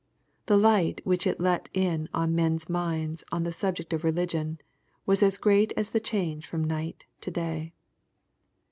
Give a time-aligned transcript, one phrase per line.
[0.47, 4.57] The light which it let in on men's minds on the subject of religion,
[5.05, 7.73] was as great as the change from night to day.